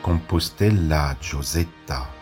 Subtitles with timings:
[0.00, 2.19] Compostella Giosetta.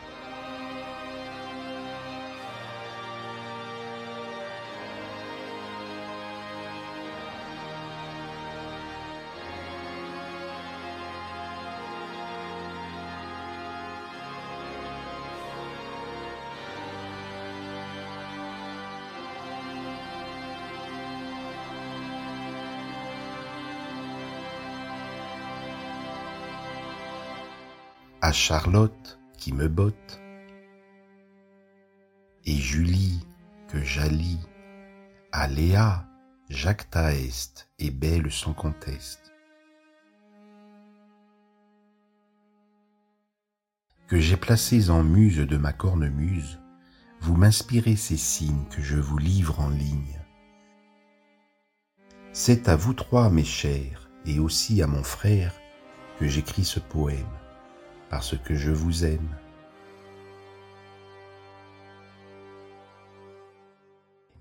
[28.29, 30.21] À Charlotte qui me botte,
[32.45, 33.27] et Julie
[33.69, 34.41] que j'allie,
[35.33, 36.05] à Léa,
[36.51, 39.33] jacta est, et belle sans conteste.
[44.09, 46.61] Que j'ai placés en muse de ma cornemuse,
[47.21, 50.21] vous m'inspirez ces signes que je vous livre en ligne.
[52.35, 55.55] C'est à vous trois, mes chers, et aussi à mon frère,
[56.19, 57.38] que j'écris ce poème
[58.11, 59.37] parce que je vous aime.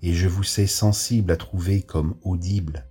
[0.01, 2.85] Et je vous sais sensible à trouver comme audible.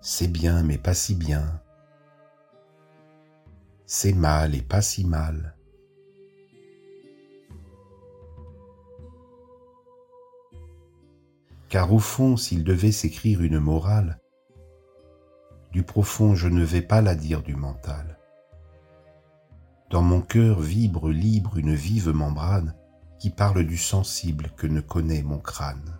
[0.00, 1.60] C'est bien mais pas si bien.
[3.86, 5.54] C'est mal et pas si mal.
[11.68, 14.20] Car au fond, s'il devait s'écrire une morale,
[15.70, 18.19] du profond je ne vais pas la dire du mental.
[19.90, 22.76] Dans mon cœur vibre libre une vive membrane
[23.18, 25.98] qui parle du sensible que ne connaît mon crâne.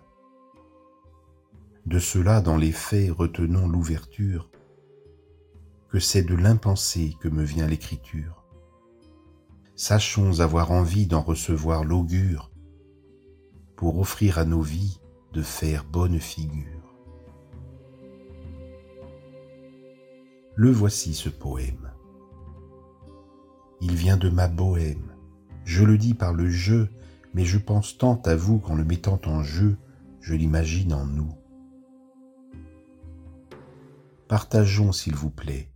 [1.85, 4.49] De cela, dans les faits, retenons l'ouverture,
[5.89, 8.45] que c'est de l'impensé que me vient l'écriture.
[9.75, 12.49] Sachons avoir envie d'en recevoir l'augure
[13.75, 15.01] pour offrir à nos vies
[15.33, 16.95] de faire bonne figure.
[20.55, 21.90] Le voici ce poème.
[23.81, 25.11] Il vient de ma bohème.
[25.65, 26.89] Je le dis par le jeu,
[27.33, 29.77] mais je pense tant à vous qu'en le mettant en jeu,
[30.19, 31.33] je l'imagine en nous.
[34.27, 35.71] Partageons, s'il vous plaît.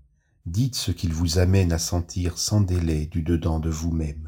[0.46, 4.25] Dites ce qu'il vous amène à sentir sans délai du dedans de vous-même.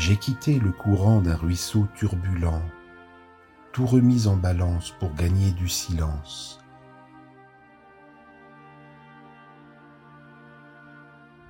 [0.00, 2.62] J'ai quitté le courant d'un ruisseau turbulent,
[3.70, 6.58] tout remis en balance pour gagner du silence.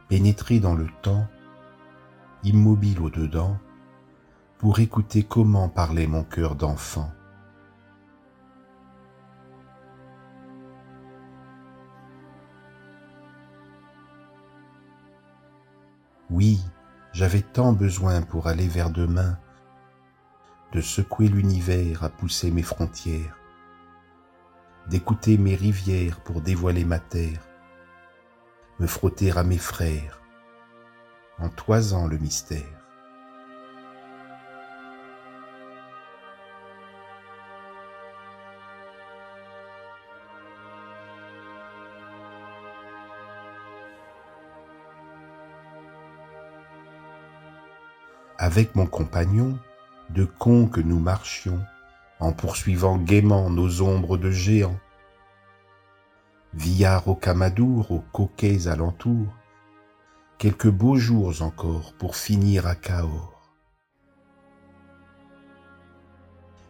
[0.09, 1.29] Pénétré dans le temps,
[2.43, 3.57] immobile au-dedans,
[4.59, 7.13] pour écouter comment parlait mon cœur d'enfant.
[16.31, 16.61] Oui,
[17.13, 19.39] j'avais tant besoin pour aller vers demain,
[20.73, 23.37] de secouer l'univers à pousser mes frontières,
[24.89, 27.41] d'écouter mes rivières pour dévoiler ma terre,
[28.79, 30.21] me frotter à mes frères,
[31.39, 32.80] en toisant le mystère.
[48.41, 49.59] Avec mon compagnon,
[50.09, 51.63] de cons que nous marchions,
[52.21, 54.81] en poursuivant gaiement nos ombres de géants.
[56.55, 59.37] Villard au Camadour, aux coquets alentours,
[60.39, 63.53] quelques beaux jours encore pour finir à Cahors.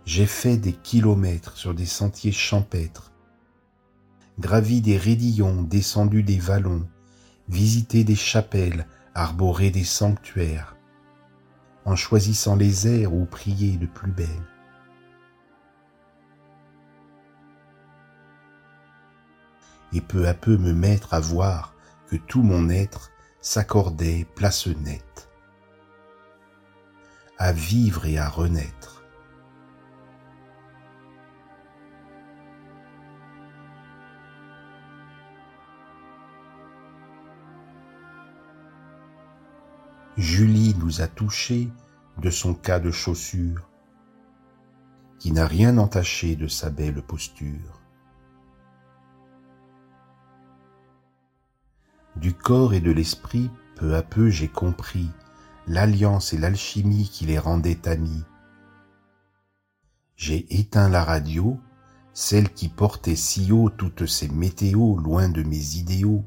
[0.04, 3.12] J'ai fait des kilomètres sur des sentiers champêtres,
[4.40, 6.88] gravi des raidillons, descendu des vallons,
[7.48, 10.74] visité des chapelles, arboré des sanctuaires,
[11.84, 14.28] en choisissant les airs où prier de plus belle.
[19.92, 21.74] Et peu à peu me mettre à voir
[22.06, 23.10] que tout mon être
[23.40, 25.30] s'accordait place nette,
[27.38, 28.99] à vivre et à renaître.
[40.16, 41.70] Julie nous a touchés
[42.18, 43.68] de son cas de chaussure,
[45.18, 47.80] qui n'a rien entaché de sa belle posture.
[52.16, 55.08] Du corps et de l'esprit, peu à peu j'ai compris
[55.66, 58.24] l'alliance et l'alchimie qui les rendaient amis.
[60.16, 61.58] J'ai éteint la radio,
[62.12, 66.24] celle qui portait si haut toutes ces météos loin de mes idéaux.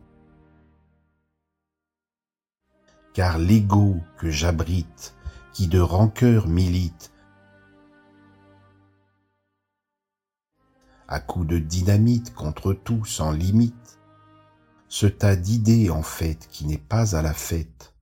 [3.13, 5.15] Car l'ego que j'abrite,
[5.54, 7.12] qui de rancœur milite,
[11.07, 14.00] à coups de dynamite contre tout sans limite,
[14.88, 17.94] ce tas d'idées en fait qui n'est pas à la fête,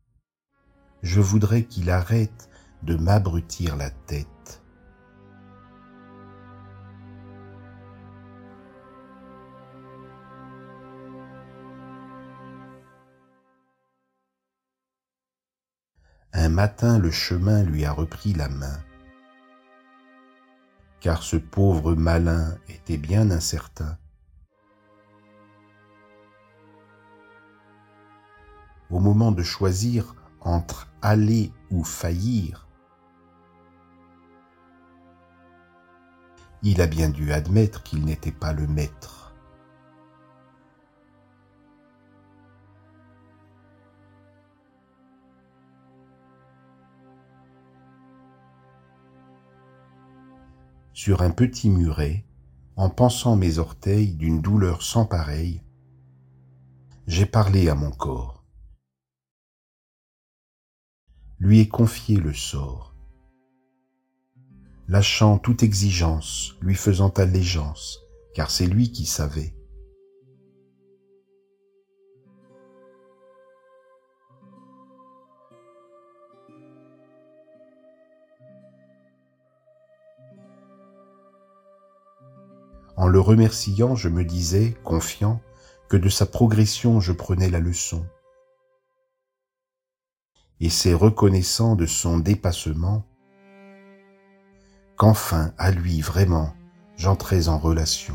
[1.03, 2.49] je voudrais qu'il arrête
[2.83, 4.27] de m'abrutir la tête.
[16.33, 18.79] Un matin le chemin lui a repris la main,
[21.01, 23.97] car ce pauvre malin était bien incertain.
[28.89, 32.65] Au moment de choisir entre aller ou faillir,
[36.63, 39.20] il a bien dû admettre qu'il n'était pas le maître.
[50.93, 52.25] Sur un petit muret,
[52.75, 55.61] en pensant mes orteils d'une douleur sans pareille,
[57.07, 58.41] j'ai parlé à mon corps
[61.41, 62.93] lui ai confié le sort.
[64.87, 67.99] Lâchant toute exigence, lui faisant allégeance,
[68.35, 69.55] car c'est lui qui savait.
[83.01, 85.41] En le remerciant, je me disais, confiant,
[85.89, 88.05] que de sa progression je prenais la leçon
[90.59, 93.03] et c'est reconnaissant de son dépassement
[94.97, 96.53] qu'enfin à lui vraiment
[96.95, 98.13] j'entrais en relation.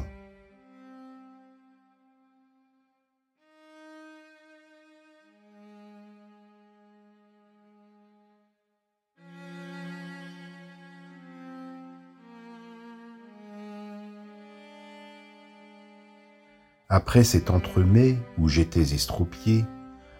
[16.89, 19.65] Après cet entremets où j'étais estropié,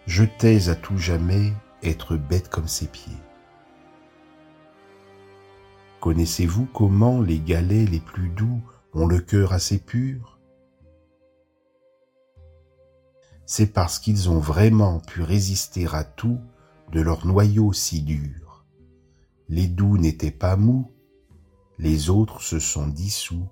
[0.05, 3.15] je tais à tout jamais être bête comme ses pieds.
[6.01, 8.61] Connaissez-vous comment les galets les plus doux
[8.93, 10.39] ont le cœur assez pur?
[13.45, 16.41] C'est parce qu'ils ont vraiment pu résister à tout
[16.91, 18.65] de leur noyau si dur.
[19.47, 20.91] Les doux n'étaient pas mous,
[21.79, 23.47] les autres se sont dissous.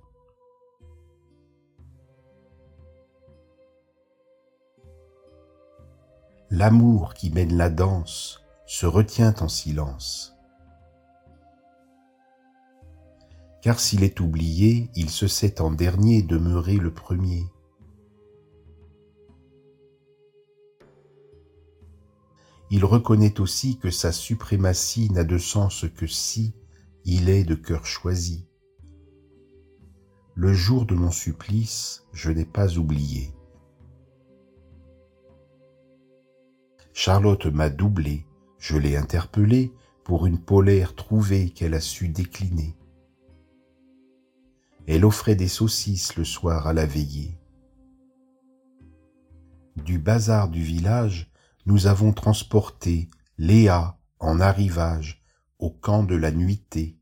[6.51, 10.35] L'amour qui mène la danse se retient en silence.
[13.63, 17.45] Car s'il est oublié, il se sait en dernier demeurer le premier.
[22.69, 26.53] Il reconnaît aussi que sa suprématie n'a de sens que si
[27.05, 28.45] il est de cœur choisi.
[30.35, 33.33] Le jour de mon supplice, je n'ai pas oublié.
[36.97, 38.25] Charlotte m'a doublé,
[38.57, 39.73] je l'ai interpellée
[40.05, 42.77] pour une polaire trouvée qu'elle a su décliner.
[44.87, 47.37] Elle offrait des saucisses le soir à la veillée.
[49.75, 51.29] Du bazar du village,
[51.65, 55.21] nous avons transporté Léa en arrivage
[55.59, 56.97] au camp de la nuitée.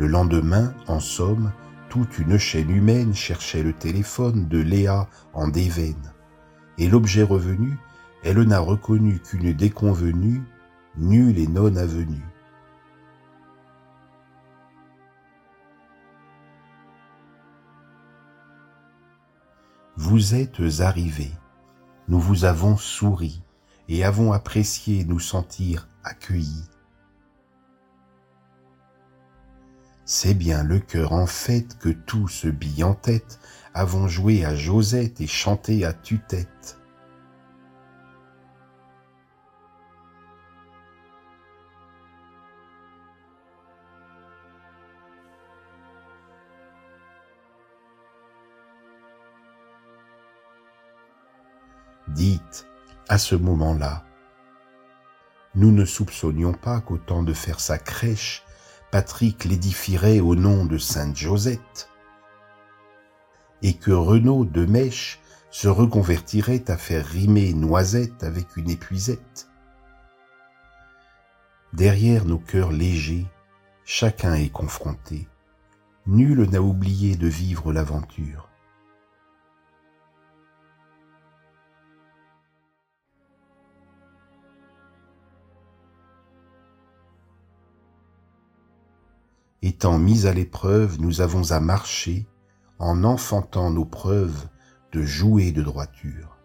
[0.00, 1.52] Le lendemain, en somme,
[1.90, 6.14] toute une chaîne humaine cherchait le téléphone de Léa en déveine.
[6.78, 7.76] Et l'objet revenu,
[8.24, 10.40] elle n'a reconnu qu'une déconvenue,
[10.96, 12.24] nulle et non avenue.
[19.96, 21.34] Vous êtes arrivés,
[22.08, 23.42] nous vous avons souri
[23.90, 26.70] et avons apprécié nous sentir accueillis.
[30.12, 33.38] C'est bien le cœur en fête que tout ce bille en tête
[33.74, 36.80] avons joué à Josette et chanté à tue-tête.
[52.08, 52.66] Dites,
[53.08, 54.04] à ce moment-là,
[55.54, 58.42] nous ne soupçonnions pas qu'au temps de faire sa crèche,
[58.90, 61.88] Patrick l'édifierait au nom de Sainte Josette,
[63.62, 65.20] et que Renaud de Mèche
[65.50, 69.48] se reconvertirait à faire rimer noisette avec une épuisette.
[71.72, 73.26] Derrière nos cœurs légers,
[73.84, 75.28] chacun est confronté.
[76.06, 78.49] Nul n'a oublié de vivre l'aventure.
[89.62, 92.26] Étant mis à l'épreuve, nous avons à marcher
[92.78, 94.48] en enfantant nos preuves
[94.92, 96.38] de jouer de droiture.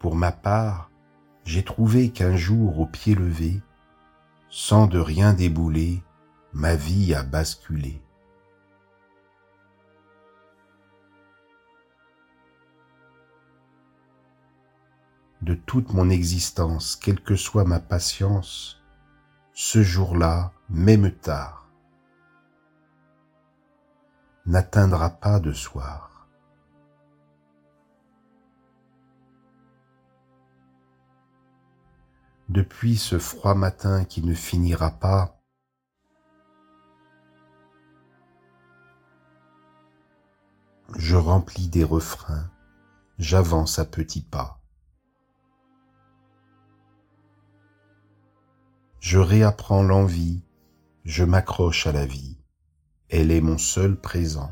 [0.00, 0.90] Pour ma part,
[1.44, 3.62] j'ai trouvé qu'un jour au pied levé,
[4.50, 6.02] sans de rien débouler,
[6.52, 8.03] ma vie a basculé.
[15.44, 18.82] De toute mon existence, quelle que soit ma patience,
[19.52, 21.68] ce jour-là, même tard,
[24.46, 26.26] n'atteindra pas de soir.
[32.48, 35.42] Depuis ce froid matin qui ne finira pas,
[40.96, 42.50] je remplis des refrains,
[43.18, 44.63] j'avance à petits pas.
[49.06, 50.42] Je réapprends l'envie,
[51.04, 52.38] je m'accroche à la vie,
[53.10, 54.50] elle est mon seul présent.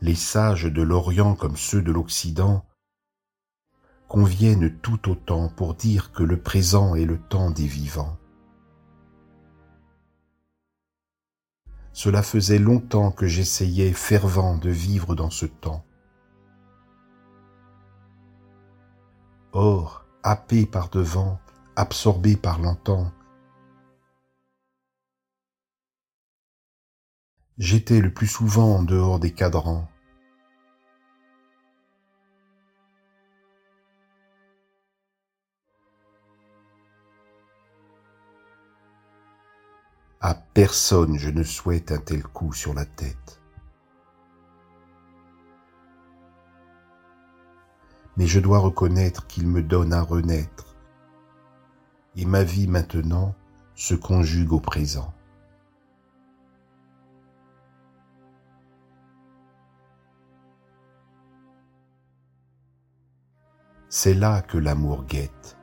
[0.00, 2.64] Les sages de l'Orient comme ceux de l'Occident
[4.06, 8.18] conviennent tout autant pour dire que le présent est le temps des vivants.
[11.92, 15.84] Cela faisait longtemps que j'essayais fervent de vivre dans ce temps.
[19.50, 21.40] Or, happé par devant,
[21.76, 23.12] absorbé par l'entend.
[27.58, 29.88] J'étais le plus souvent en dehors des cadrans.
[40.20, 43.40] À personne je ne souhaite un tel coup sur la tête.
[48.16, 50.73] Mais je dois reconnaître qu'il me donne à renaître
[52.16, 53.34] et ma vie maintenant
[53.74, 55.12] se conjugue au présent.
[63.88, 65.56] C'est là que l'amour guette,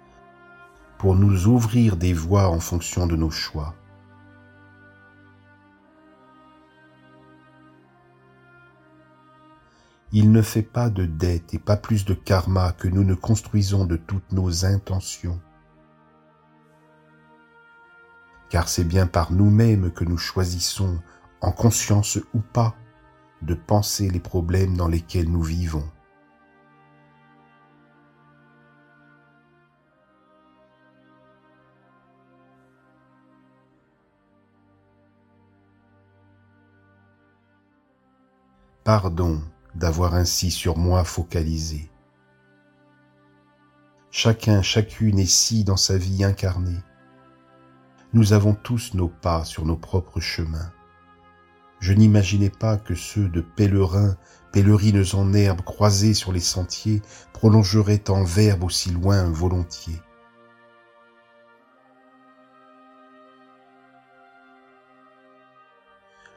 [0.97, 3.75] pour nous ouvrir des voies en fonction de nos choix.
[10.13, 13.85] Il ne fait pas de dette et pas plus de karma que nous ne construisons
[13.85, 15.39] de toutes nos intentions
[18.51, 20.99] car c'est bien par nous-mêmes que nous choisissons,
[21.39, 22.75] en conscience ou pas,
[23.41, 25.89] de penser les problèmes dans lesquels nous vivons.
[38.83, 39.41] Pardon
[39.75, 41.89] d'avoir ainsi sur moi focalisé.
[44.09, 46.81] Chacun, chacune est si dans sa vie incarnée
[48.13, 50.71] nous avons tous nos pas sur nos propres chemins.
[51.79, 54.17] Je n'imaginais pas que ceux de pèlerins,
[54.51, 57.01] pèlerines en herbe croisés sur les sentiers
[57.31, 60.01] prolongeraient en verbe aussi loin volontiers.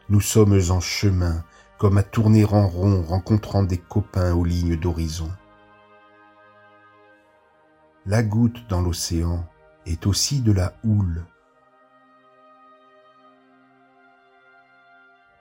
[0.09, 1.43] Nous sommes en chemin,
[1.78, 5.31] comme à tourner en rond, rencontrant des copains aux lignes d'horizon.
[8.07, 9.45] La goutte dans l'océan
[9.87, 11.25] est aussi de la houle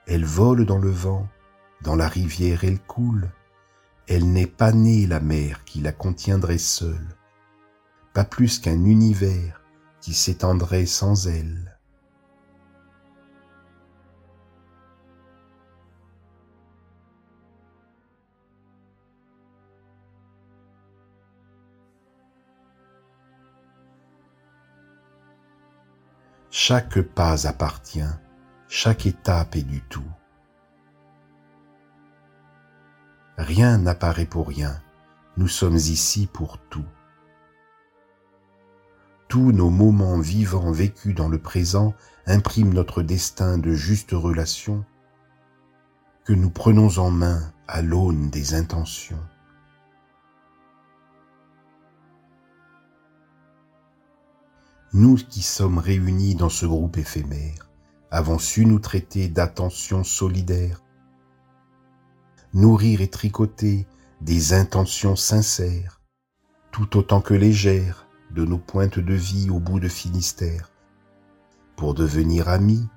[0.05, 1.27] Elle vole dans le vent,
[1.81, 3.29] dans la rivière elle coule.
[4.07, 7.15] Elle n'est pas née la mer qui la contiendrait seule,
[8.13, 9.61] pas plus qu'un univers
[10.01, 11.77] qui s'étendrait sans elle.
[26.49, 28.01] Chaque pas appartient
[28.75, 30.11] chaque étape est du tout.
[33.37, 34.81] Rien n'apparaît pour rien,
[35.37, 36.87] nous sommes ici pour tout.
[39.27, 41.93] Tous nos moments vivants vécus dans le présent
[42.25, 44.83] impriment notre destin de juste relation
[46.25, 49.23] que nous prenons en main à l'aune des intentions.
[54.93, 57.69] Nous qui sommes réunis dans ce groupe éphémère,
[58.13, 60.83] avons su nous traiter d'attention solidaire,
[62.53, 63.87] nourrir et tricoter
[64.21, 65.99] des intentions sincères,
[66.71, 70.69] tout autant que légères, de nos pointes de vie au bout de Finistère,
[71.75, 72.87] pour devenir amis.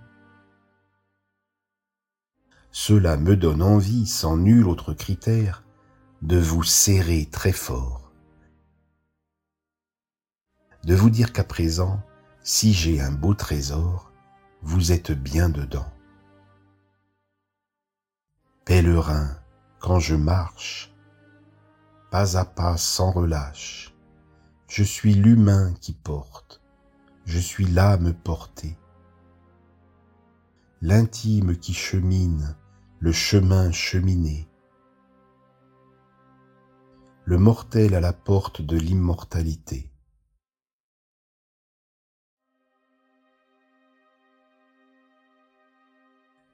[2.70, 5.64] Cela me donne envie, sans nul autre critère,
[6.20, 8.12] de vous serrer très fort,
[10.84, 12.02] de vous dire qu'à présent,
[12.42, 14.12] si j'ai un beau trésor,
[14.62, 15.90] vous êtes bien dedans.
[18.64, 19.38] Pèlerin,
[19.78, 20.92] quand je marche,
[22.10, 23.94] pas à pas sans relâche,
[24.68, 26.62] je suis l'humain qui porte,
[27.24, 28.76] je suis l'âme portée,
[30.82, 32.56] l'intime qui chemine,
[32.98, 34.48] le chemin cheminé,
[37.24, 39.90] le mortel à la porte de l'immortalité.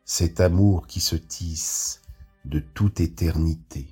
[0.05, 2.03] Cet amour qui se tisse
[2.45, 3.92] de toute éternité.